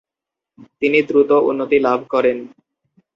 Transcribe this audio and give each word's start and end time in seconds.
তিনি 0.81 0.99
দ্রুত 1.09 1.31
উন্নতি 1.49 1.77
লাভ 1.79 1.99
করেন। 2.13 2.37